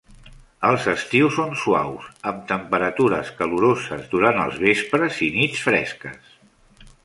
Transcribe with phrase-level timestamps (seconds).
[0.69, 6.35] Els estius són suaus, amb temperatures caloroses durant els vespres i nits fresques.